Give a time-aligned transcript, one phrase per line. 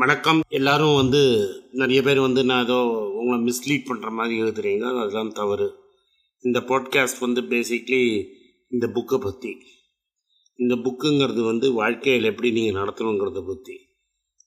[0.00, 0.40] வணக்கம்.
[0.48, 1.20] எல்லாரும் வந்து
[1.80, 2.76] நிறைய பேர் வந்து நான் ஏதோ
[3.20, 4.84] உங்களை மிஸ்லீட் பண்ணுற மாதிரி எழுதுறீங்க.
[5.00, 5.66] அதெல்லாம் தவறு.
[6.44, 8.00] இந்த பாட்காஸ்ட் வந்து பேசிக்லி
[8.72, 9.52] இந்த புக்கை பற்றி
[10.58, 13.76] இந்த புக்குங்கிறது வந்து வாழ்க்கையில் எப்படி நீங்கள் நடத்தணுங்கிறத பற்றி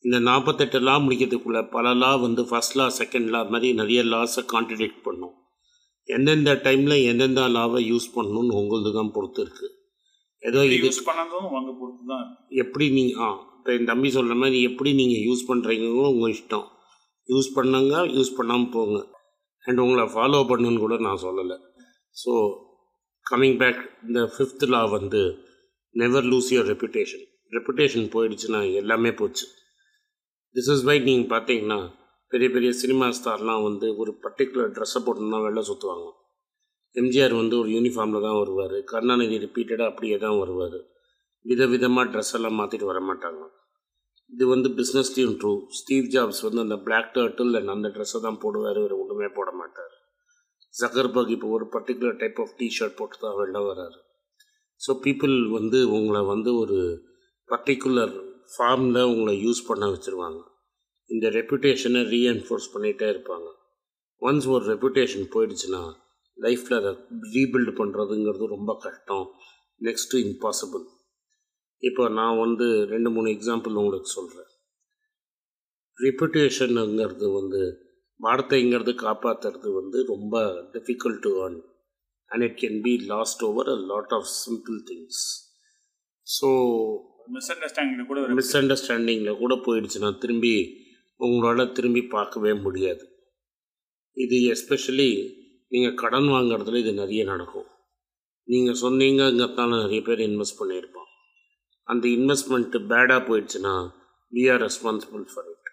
[0.06, 5.06] இந்த நாற்பத்தெட்டு லா முடிக்கிறதுக்குள்ள பல லா வந்து ஃபர்ஸ்ட் லா செகண்ட் லா மாதிரி நிறைய லாஸை கான்ட்ரடிக்ட்
[5.10, 5.36] பண்ணும்.
[6.10, 9.76] எந்தெந்த டைமில் எந்தெந்த லாவை யூஸ் பண்ணணும்னு உங்களுக்கு தான் பொறுத்து இருக்குது
[10.44, 12.28] ஏதோ யூஸ் பண்ணதும் உங்க பொறுத்து தான்
[12.64, 16.64] எப்படி நீங்கள் ஆ இப்போ என் தம்பி சொல்கிற மாதிரி எப்படி நீங்கள் யூஸ் பண்ணுறீங்களோ உங்கள் இஷ்டம்.
[17.30, 19.00] யூஸ் பண்ணாங்க யூஸ் பண்ணாமல் போங்க.
[19.66, 21.58] அண்ட் உங்களை ஃபாலோ பண்ணுன்னு கூட நான் சொல்லலை.
[22.22, 22.32] ஸோ
[23.26, 25.22] கம்மிங் பேக் இந்த ஃபிஃப்த் லா வந்து
[25.96, 27.26] never lose your reputation
[27.58, 29.46] reputation போயிடுச்சுன்னா எல்லாமே போச்சு.
[30.56, 31.80] திஸ் இஸ் வை நீங்கள் பார்த்தீங்கன்னா
[32.32, 36.10] பெரிய பெரிய சினிமா ஸ்டார்லாம் வந்து ஒரு பர்டிகுலர் ட்ரெஸ்ஸை போட்டுன்னு தான் வெளில சுற்றுவாங்க
[36.96, 38.78] எம்ஜிஆர் வந்து ஒரு யூனிஃபார்மில் தான் வருவார்.
[38.92, 40.80] கருணாநிதி ரிப்பீட்டடாக அப்படியே தான் வருவார்.
[41.46, 43.44] விதவிதமாக ட்ரெஸ் எல்லாம் மாற்றிட்டு வர மாட்டாங்க.
[44.32, 48.80] இது வந்து பிஸ்னஸ்லேயும் ட்ரூ ஸ்டீவ் ஜாப்ஸ் வந்து அந்த பிளாக் டர்ட்டில் அந்த ட்ரெஸ்ஸை தான் போடுவார்.
[48.84, 49.96] வேறு ஒன்றுமே போட மாட்டார்.
[50.74, 54.00] ஜக்கர்பர்க் இப்போ ஒரு பர்டிகுலர் டைப் ஆஃப் டிஷர்ட் போட்டு தான் வெளில வராரு.
[54.82, 56.78] ஸோ பீப்புள் வந்து உங்களை வந்து ஒரு
[57.50, 58.14] பர்டிகுலர்
[58.54, 60.40] ஃபார்மில் உங்களை யூஸ் பண்ண வச்சுருவாங்க.
[61.10, 63.48] இந்த ரெப்புடேஷனை ரீஎன்ஃபோர்ஸ் பண்ணிகிட்டே இருப்பாங்க.
[64.22, 65.82] ஒன்ஸ் ஒரு ரெப்புடேஷன் போயிடுச்சுன்னா
[66.38, 66.92] லைஃப்பில் அதை
[67.36, 69.26] ரீபில்டு பண்ணுறதுங்கிறது ரொம்ப கஷ்டம்.
[69.82, 70.84] நெக்ஸ்ட்டு இம்பாசிபிள்
[71.84, 74.50] இப்போ நான் வந்து ரெண்டு மூணு எக்ஸாம்பிள் உங்களுக்கு சொல்கிறேன்
[75.98, 77.62] ரெப்புடேஷனுங்கிறது வந்து
[78.20, 80.36] வார்த்தைங்கிறது காப்பாற்றுறது வந்து ரொம்ப
[80.76, 85.24] difficult to and it can be lost over a lot of simple things
[86.28, 86.50] so
[87.54, 90.56] misunderstanding கூட மிஸ் அண்டர்ஸ்டாண்டிங்கில் கூட போயிடுச்சுன்னா திரும்பி
[91.20, 93.04] உங்களால் திரும்பி பார்க்கவே முடியாது.
[94.18, 95.10] இது எஸ்பெஷலி
[95.72, 97.68] நீங்கள் கடன் வாங்குறதுல இது நிறைய நடக்கும்.
[98.48, 101.01] நீங்கள் சொன்னீங்கங்கிறதால நிறைய பேர் இன்வெஸ்ட் பண்ணியிருப்பான்
[101.88, 103.76] அந்த இன்வெஸ்ட்மெண்ட்டு பேடாக போயிடுச்சுன்னா
[104.34, 105.70] we are responsible for it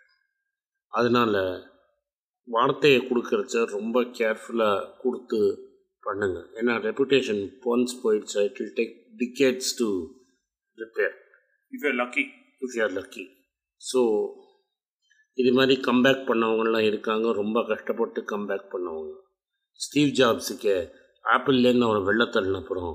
[0.93, 1.41] அதனால்
[2.49, 5.41] வார்த்தையை கொடுக்கறச்ச ரொம்ப கேர்ஃபுல்லாக கொடுத்து
[6.03, 6.39] பண்ணுங்க.
[6.59, 7.43] ஏன்னா ரெப்புடேஷன்
[7.73, 9.89] ஒன்ஸ் போயிடுச்சா it will take decades to
[10.79, 11.15] repair
[11.73, 12.25] if you lucky
[12.65, 13.25] if you are lucky
[13.81, 14.01] so
[15.35, 17.33] இது மாதிரி கம்பேக் பண்ணவங்கலாம் இருக்காங்க.
[17.33, 19.13] ரொம்ப கஷ்டப்பட்டு கம்பேக் பண்ணவங்க.
[19.75, 20.75] ஸ்டீவ் ஜாப்ஸுக்கு
[21.25, 22.95] ஆப்பிள்லேருந்து அவரை வெளில தள்ளின அப்புறம்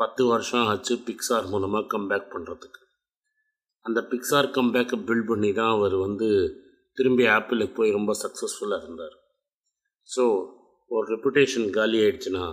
[0.00, 2.82] பத்து வருஷம் ஆச்சு பிக்சார் மூலமாக கம்பேக் பண்ணுறதுக்கு
[3.86, 6.28] அந்த பிக்சார் கம்பேக்கை பில்ட் பண்ணி தான் அவர் வந்து
[6.98, 9.16] திரும்பி ஆப்பிளுக்கு போய் ரொம்ப சக்ஸஸ்ஃபுல்லாக இருந்தார்.
[10.08, 10.24] ஸோ
[10.90, 12.46] ஒரு ரெப்புடேஷன் காலி ஆயிடுச்சுன்னா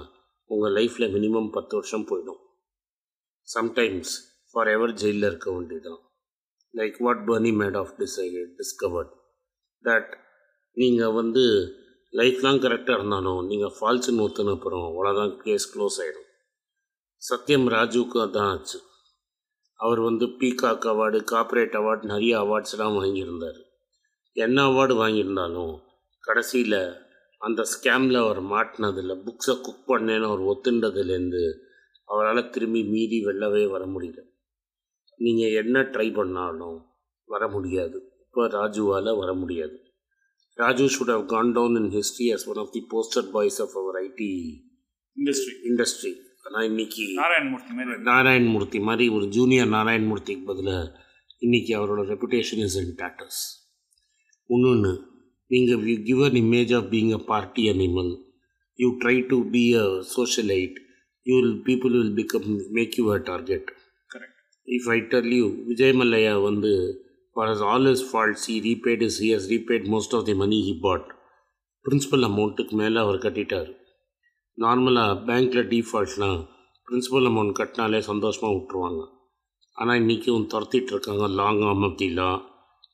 [0.49, 2.41] உங்கள் லைஃப்பில் மினிமம் பத்து வருஷம் போயிடும்.
[3.47, 4.13] சம்டைம்ஸ்
[4.55, 5.99] ஃபார் எவர் ஜெயிலில் இருக்க வேண்டியதான்
[6.73, 9.13] like what Bernie Madoff decided discovered
[9.85, 10.13] that
[10.77, 11.43] நீங்கள் வந்து
[12.13, 16.26] லைஃப்லாம் கரெக்டாக இருந்தாலும் நீங்கள் ஃபால்ஸ்ன்னு ஒத்துன அப்புறம் அவ்வளோதான் கேஸ் க்ளோஸ் ஆகிடும்
[17.17, 18.79] சத்யம் ராஜுவுக்கு அதான் ஆச்சு.
[19.73, 23.59] அவர் வந்து பீகாக் அவார்டு கார்ப்பரேட் அவார்டு நிறைய அவார்ட்ஸ்லாம் வாங்கியிருந்தார்.
[24.31, 25.79] என்ன அவார்டு வாங்கியிருந்தாலும்
[26.19, 26.93] கடைசியில்
[27.37, 31.53] அந்த ஸ்கேமில் அவர் மாட்டினதில் புக்ஸை குக் பண்ணேன்னு அவர் ஒத்துண்டதுலேருந்து
[32.05, 34.19] அவரால் திரும்பி மீறி வெளிலவே வர முடியல.
[35.17, 36.85] நீங்கள் என்ன ட்ரை பண்ணாலும்
[37.25, 38.11] வர முடியாது.
[38.25, 39.81] இப்போ ராஜுவால் வர முடியாது.
[40.53, 44.03] Raju should have gone down in history as one of the poster boys of our
[44.03, 44.31] IT
[45.17, 48.01] industry industry ஆனால் இன்னைக்கு நாராயணமூர்த்தி மாதிரி.
[48.01, 51.05] நாராயணமூர்த்தி மாதிரி ஒரு ஜூனியர் நாராயணமூர்த்திக்கு பதிலாக
[51.37, 53.39] இன்னைக்கு அவரோட ரெப்புடேஷன் இஸ் இன் டாட்டஸ்
[54.45, 54.91] இன்னொன்று
[55.47, 58.11] நீங்கள் you give an image of being a party animal
[58.75, 60.77] you try to be a socialite
[61.23, 63.69] you will people will become make you a target
[64.15, 66.71] correct if I tell you Vijay Mallya வந்து
[67.35, 70.59] for his all his faults he repaid his he has repaid most of the money
[70.69, 71.07] he bought.
[71.85, 73.69] Principal அமௌண்ட்டுக்கு மேலே அவர் கட்டிட்டார்.
[74.57, 76.39] நார்மலாக பேங்க்கில் டீஃபால்ட்னால்
[76.87, 79.01] principal amount கட்டினாலே சந்தோஷமாக விட்ருவாங்க
[79.77, 82.29] ஆனால் இன்றைக்கும் துரத்திட்டு இருக்காங்க long arm of the law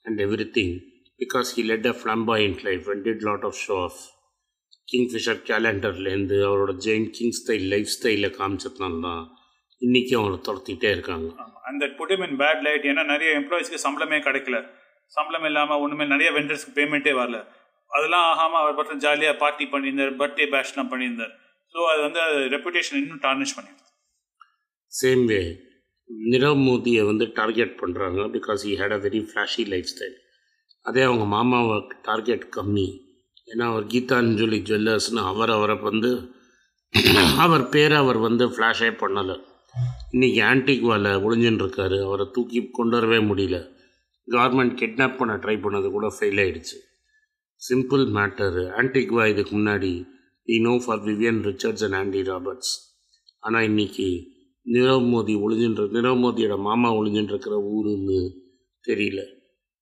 [0.05, 0.19] and
[0.57, 0.73] everything
[1.19, 4.01] because he led a flamboyant life and did lot of show off
[4.87, 9.23] Kingfisher கேலண்டர்லேருந்து அவரோட ஜெயின் கிங் ஸ்டைல் லைஃப் ஸ்டைலில் காமிச்சதுனால தான்
[9.81, 11.29] இன்றைக்கும் அவரை துரத்திட்டே இருக்காங்க
[11.69, 14.57] அந்த புட் இன் பேட் லைட் ஏன்னா நிறைய எம்ப்ளாயிஸ்க்கு சம்பளமே கிடைக்கல.
[15.11, 17.39] சம்பளம் இல்லாமல் ஒன்றுமே நிறைய வெண்டர்ஸ்க்கு பேமெண்ட்டே வரல.
[17.91, 21.33] அதெல்லாம் ஆகாமல் அவர் பார்த்தா ஜாலியாக பார்ட்டி பண்ணியிருந்தார் பர்த்டே பேஷ்லாம் பண்ணியிருந்தார்.
[21.75, 22.23] ஸோ அது வந்து
[22.55, 23.79] ரெப்புடேஷன் இன்னும் டார்னிஷ் பண்ணிடுது.
[24.93, 25.39] சேம் வே
[26.31, 30.17] நிரவ் மோதியை வந்து டார்கெட் பண்ணுறாங்க because he had a very flashy lifestyle
[30.85, 31.77] அதே அவங்க மாமாவை
[32.07, 32.87] டார்கெட் கம்மி.
[33.51, 36.11] ஏன்னா அவர் கீதாஞ்சலி ஜுவல்லர்ஸ்னு அவர் அவரை வந்து
[37.45, 39.35] அவர் பேரை அவர் வந்து ஃப்ளாஷே பண்ணலை.
[40.15, 43.57] இன்றைக்கி ஆன்டிக்வாவில் ஒளிஞ்சுன்னு இருக்காரு அவரை தூக்கி கொண்டு வரவே முடியல.
[44.27, 46.77] கவர்மெண்ட் கிட்னாப் பண்ண ட்ரை பண்ணது கூட ஃபெயில் ஆகிடுச்சு
[47.61, 49.91] சிம்பிள் மேட்டரு ஆன்டிக்வா இதுக்கு முன்னாடி
[50.47, 52.91] we know for Vivian Richards and Andy Roberts
[53.39, 54.31] ஆனால் இன்னைக்கு
[54.73, 58.31] நிரவ் மோடி ஒளிஞ்சுன்ற நிரவ் மோடியோட மாமா ஒளிஞ்சுட்டு ஊருன்னு
[58.89, 59.21] தெரியல.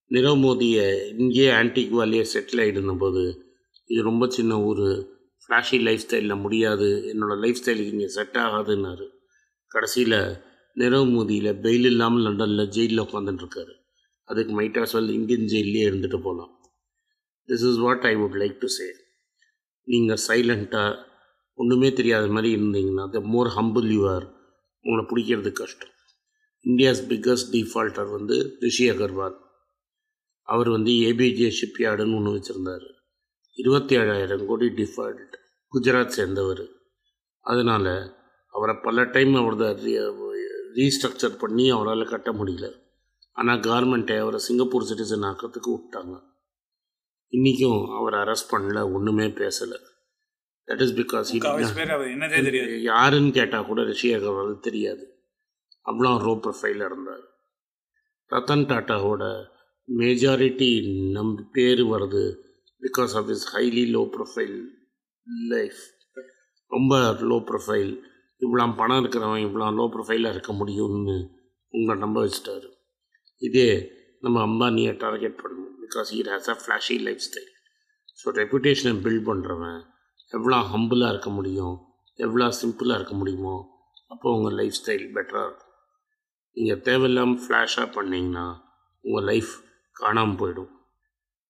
[0.10, 3.46] நிரவ் மோதியை இங்கேயே ஆன்டிகுவாலேயே செட்டில் ஆகிடுந்தபோது போது
[3.86, 5.08] இது ரொம்ப சின்ன ஊர்.
[5.44, 7.14] ஃப்ளாஷி லைஃப் ஸ்டைலில் முடியாது.
[7.14, 9.08] என்னோடய லைஃப் ஸ்டைலுக்கு இங்கே செட் ஆகாதுன்னாரு.
[9.68, 10.38] கடைசியில்
[10.78, 13.74] நிரவ் மோதியில் பெயில் இல்லாமல் லண்டனில் ஜெயிலில் உட்காந்துட்டுருக்காரு
[14.24, 16.60] அதுக்கு மைட்டாஸ் வெல் இந்தியன் ஜெயிலே இருந்துட்டு போகலாம்
[17.48, 19.01] this is what I would like to say
[19.84, 21.06] நீங்கள் சைலண்ட்டாக
[21.54, 24.34] ஒன்றுமே தெரியாத மாதிரி இருந்தீங்கன்னா த மோர் ஹம்பிள் யூஆர்
[24.82, 25.90] உங்களை பிடிக்கிறது கஷ்டம்.
[26.66, 29.38] இந்தியாஸ் பிக்கஸ்ட் டிஃபால்ட்டர் வந்து ரிஷி அகர்வால்.
[30.42, 32.86] அவர் வந்து ஏபிஜே ஷிப்யார்டுன்னு ஒன்று வச்சுருந்தார்.
[33.54, 35.34] இருபத்தி ஏழாயிரம் கோடி டிஃபால்ட்
[35.74, 36.68] குஜராத் சேர்ந்தவர்.
[37.40, 38.16] அதனால்
[38.48, 39.68] அவரை பல டைம் அவரது
[40.76, 42.80] ரீஸ்ட்ரக்சர் பண்ணி அவரால் கட்ட முடியல.
[43.32, 46.31] ஆனால் கவர்மெண்ட்டை அவரை சிங்கப்பூர் சிட்டிசன் ஆக்கிறதுக்கு விட்டாங்க.
[47.34, 49.78] இன்றைக்கும் அவர் அரெஸ்ட் பண்ணல ஒன்றுமே பேசலை.
[50.68, 51.30] தட் இஸ் பிகாஸ்
[52.14, 52.76] என்னதே தெரியாது.
[52.82, 55.06] யாருன்னு கேட்டால் கூட ரிஷி அகர்வால் தெரியாது.
[55.86, 57.24] அவ்வளோ ரோ ப்ரொஃபைலில் இருந்தார்.
[58.32, 59.24] ரத்தன் டாட்டாவோட
[59.88, 60.72] மெஜாரிட்டி
[61.12, 62.26] நம் பேர் வருது
[62.82, 64.60] because of is highly low profile
[65.54, 65.82] life
[66.72, 67.00] ரொம்ப
[67.32, 67.92] லோ ப்ரொஃபைல்
[68.42, 71.18] இவ்வளோ பணம் இருக்கிறவன் இவ்வளோ லோ ப்ரொஃபைலாக இருக்க முடியும்னு
[71.74, 72.70] உங்களை நம்ப வச்சிட்டாரு.
[73.42, 73.70] இதே
[74.24, 76.98] நம்ம அம்பானியை டார்கெட் பண்ணணும் because it has a flashy
[77.28, 77.52] lifestyle
[78.20, 79.80] so ரெப்புடேஷனை build பண்ணுறவன்
[80.34, 81.76] எவ்வளோ ஹம்புலாக இருக்க முடியும்?
[82.20, 83.56] எவ்வளோ சிம்பிளாக இருக்க முடியுமோ
[84.14, 85.68] அப்போ உங்கள் லைஃப் ஸ்டைல் பெட்டராக இருக்கும்.
[86.58, 88.46] நீங்கள் தேவையில்லாமல் ஃப்ளாஷாக பண்ணிங்கன்னா
[89.04, 89.52] உங்கள் லைஃப்
[89.96, 90.72] காணாமல் போயிடும்.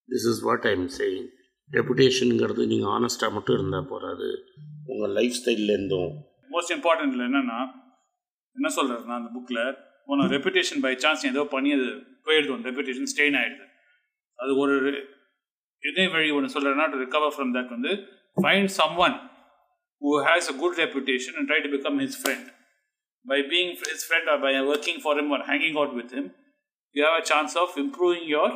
[0.09, 1.27] This is what I am saying
[1.71, 4.29] ரெப்புடேஷனுங்கிறது நீங்கள் ஆனஸ்ட்டாக மட்டும் இருந்தால் போகாது
[4.91, 6.11] உங்கள் லைஃப் ஸ்டைல்லேருந்தும்
[6.55, 7.59] மோஸ்ட் இம்பார்ட்டன்ட்ல என்னென்னா
[8.55, 9.63] என்ன சொல்கிறதுனா அந்த புக்கில்
[10.07, 11.87] உன ரெப்புடேஷன் பை சான்ஸ் ஏதோ பண்ணி அது
[12.27, 13.65] போயிடுது உன் ரெப்புடேஷன் ஸ்டெயின் ஆயிடுது.
[14.39, 14.75] அது ஒரு
[15.83, 17.91] இதே வழி ஒன்று சொல்றேன்னா டு ரிகவர் ஃப்ரம் தட் வந்து
[18.37, 18.71] find
[19.05, 19.15] someone
[20.01, 22.47] who has a good reputation and try to become his friend
[23.25, 26.29] by being his friend or by working for him or hanging out with him
[26.95, 28.55] you have a chance of improving your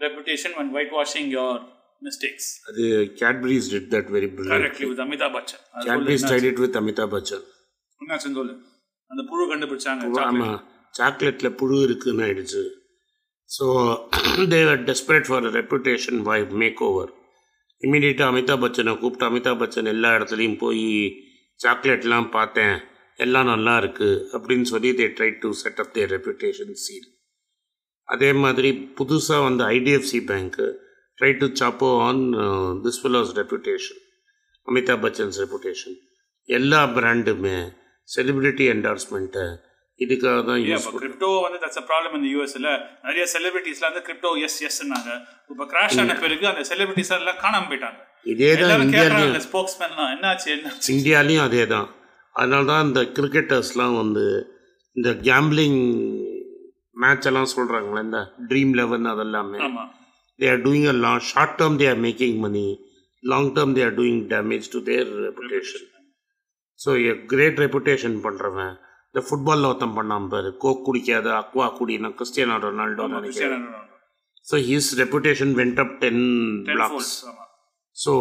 [0.00, 1.60] reputation and white washing your
[2.02, 2.84] mistakes அது
[3.20, 6.26] Cadbury's did that very correctly with Amitabh Bachchan Cadbury's?
[6.30, 7.44] Tied it with Amitabh Bachchan
[8.00, 8.54] என்னாச்சுன்னு சொல்லு
[9.10, 10.02] அந்த புழு கண்டுபிடிச்சாங்க.
[10.24, 10.58] ஆமாம்
[10.94, 12.62] சாக்லேட்டில் புழு இருக்குதுன்னு ஆயிடுச்சு.
[13.50, 13.66] So
[14.54, 16.38] they were desperate for reputation by
[16.88, 17.12] makeover
[17.82, 20.86] இமீடியட்டாக அமிதாப் பச்சனை கூப்பிட்டு அமிதாப் பச்சன் எல்லா இடத்துலையும் போய்
[21.60, 22.76] சாக்லேட்லாம் பார்த்தேன்.
[23.18, 27.08] எல்லாம் நல்லா இருக்குது அப்படின்னு சொல்லி they try to set up their reputation seal
[28.08, 30.66] அதே மாதிரி புதுசாக வந்த IDFC bank
[31.18, 32.22] try to chop on
[32.84, 34.00] this fellow's reputation
[34.68, 35.98] Amitabh Bachchan's reputation
[36.48, 37.56] எல்லா பிராண்டுமே
[38.08, 39.46] செலிப்ரிட்டி என்டார்ஸ்மெண்ட்டை
[40.00, 42.68] இதுக்காக தான் யூஸ் இப்போ கிரிப்டோ வந்து தட்ஸ் ப்ராப்ளம் இந்த யூஎஸ்ல
[43.06, 45.10] நிறைய செலிபிரிட்டிஸ்ல வந்து கிரிப்டோ எஸ் எஸ்னாங்க
[45.50, 47.98] இப்போ கிராஷ் ஆன பிறகு அந்த செலிபிரிட்டிஸ் எல்லாம் காணாம போயிட்டாங்க.
[48.26, 49.36] இதே தான் இந்தியாலையும்.
[49.48, 50.88] ஸ்போக்ஸ்மேன்லாம் என்னாச்சு என்னாச்சு?
[50.94, 51.88] இந்தியாலையும் அதே தான்.
[52.34, 54.24] அதனால தான் இந்த கிரிக்கெட்டர்ஸ்லாம் வந்து
[54.96, 55.80] இந்த கேம்பிளிங்
[57.02, 58.20] மேட்ச் எல்லாம் சொல்கிறாங்களே இந்த
[58.50, 59.58] ட்ரீம் லெவன் அதெல்லாமே.
[60.38, 62.66] They are doing a long short term they are making money
[63.22, 65.86] long term they are doing damage to their reputation
[66.80, 68.74] so a great reputation பண்ணுறவன்
[69.09, 73.93] இந்த ஃபுட்பாலில் ஒருத்தன் பண்ணாம பாரு கோக் குடிக்காத அக்வா குடினா கிறிஸ்டியானோ ரொனால்டோ ஆமா, நினைக்கிறேன் Cristiano Ronaldo.
[74.49, 76.23] So his reputation went up ten
[76.67, 77.43] Ten blocks folds, ஆமா.
[77.95, 78.13] So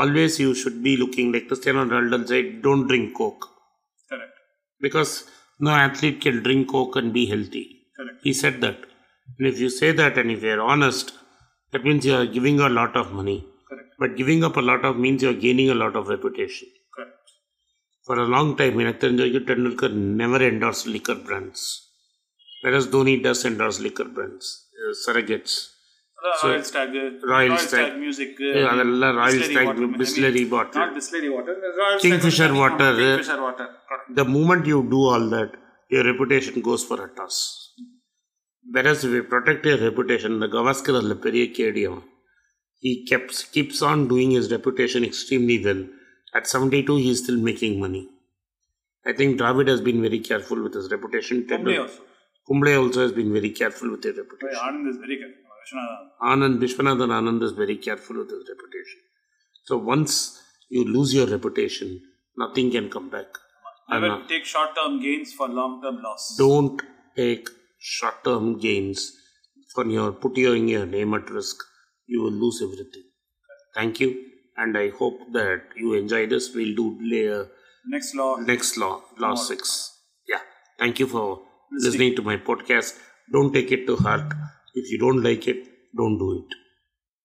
[0.00, 3.44] always you should be looking like Cristiano Ronaldo said, don't drink Coke
[4.10, 4.36] Correct,
[4.80, 5.12] because
[5.60, 7.64] no athlete can drink Coke and be healthy.
[7.98, 8.20] correct.
[8.26, 8.78] He said that.
[9.28, 11.08] And if you say that and if you're honest,
[11.72, 13.36] that means you are giving a lot of money.
[13.70, 13.90] Correct.
[14.02, 16.68] But giving up a lot of means you are gaining a lot of reputation.
[18.06, 18.06] Correct.
[18.06, 19.90] For a long time, எனக்கு தெரிஞ்ச வரைக்கும் Tendulkar
[20.22, 21.60] never endorsed liquor brands.
[22.64, 24.46] Whereas Dhoni does endorse liquor brands,
[24.80, 25.54] uh, surrogates.
[26.18, 27.70] அதான் Royal Stag Royal Royal Stag.
[27.70, 28.40] Stag music
[28.72, 29.70] அதெல்லாம் Royal Stag
[30.02, 31.56] Bisleri bottle not Bisleri water
[32.04, 32.90] Kingfisher water.
[33.00, 33.70] Kingfisher water
[34.20, 35.50] the moment you do all that,
[35.94, 37.38] your reputation goes for a toss.
[38.66, 42.00] Whereas if you protect your reputation, the Gavaskar அதில் பெரிய கேடியம்
[42.82, 45.82] he kept keeps on doing his reputation extremely well.
[46.37, 48.07] at 72, he is still making money.
[49.05, 51.47] I think Dravid has been very careful with his reputation.
[51.47, 52.01] Kumble also.
[52.47, 54.59] Kumble also has been very careful with his reputation.
[54.67, 55.43] Anand is very careful.
[56.21, 58.99] Anand, Vishwanathan Anand is very careful with his reputation.
[59.63, 62.01] So once you lose your reputation,
[62.37, 63.25] nothing can come back.
[63.89, 64.27] Never Anna.
[64.27, 66.35] take short term gains for long term loss.
[66.37, 66.81] Don't
[67.15, 69.11] take short term gains
[69.73, 71.57] for your putting your name at risk.
[72.05, 73.03] You will lose everything.
[73.73, 74.11] Thank you
[74.57, 76.53] and i hope that you enjoy this.
[76.53, 77.47] We'll do layer
[77.87, 78.35] next law.
[78.37, 79.93] Next law law 6
[80.27, 80.39] yeah.
[80.79, 82.99] Thank you for listening to my podcast.
[83.31, 84.33] Don't take it to heart.
[84.73, 86.57] If you don't like it don't do it